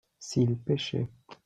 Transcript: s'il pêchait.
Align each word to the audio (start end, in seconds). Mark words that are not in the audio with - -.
s'il 0.17 0.55
pêchait. 0.57 1.07